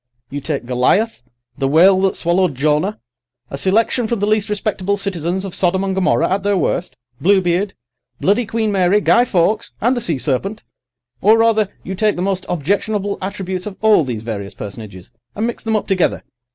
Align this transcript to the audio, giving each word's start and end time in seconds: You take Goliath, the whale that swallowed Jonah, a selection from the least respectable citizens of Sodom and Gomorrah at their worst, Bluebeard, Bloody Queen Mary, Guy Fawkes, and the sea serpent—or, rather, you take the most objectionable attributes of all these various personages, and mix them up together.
You 0.31 0.41
take 0.41 0.65
Goliath, 0.65 1.21
the 1.59 1.67
whale 1.67 2.01
that 2.01 2.15
swallowed 2.15 2.55
Jonah, 2.55 2.99
a 3.51 3.55
selection 3.59 4.07
from 4.07 4.19
the 4.19 4.25
least 4.25 4.49
respectable 4.49 4.97
citizens 4.97 5.45
of 5.45 5.53
Sodom 5.53 5.83
and 5.83 5.93
Gomorrah 5.93 6.27
at 6.27 6.41
their 6.41 6.57
worst, 6.57 6.95
Bluebeard, 7.21 7.75
Bloody 8.19 8.47
Queen 8.47 8.71
Mary, 8.71 8.99
Guy 8.99 9.25
Fawkes, 9.25 9.73
and 9.79 9.95
the 9.95 10.01
sea 10.01 10.17
serpent—or, 10.17 11.37
rather, 11.37 11.69
you 11.83 11.93
take 11.93 12.15
the 12.15 12.21
most 12.23 12.47
objectionable 12.49 13.19
attributes 13.21 13.67
of 13.67 13.77
all 13.81 14.03
these 14.03 14.23
various 14.23 14.55
personages, 14.55 15.11
and 15.35 15.45
mix 15.45 15.63
them 15.63 15.75
up 15.75 15.85
together. 15.85 16.23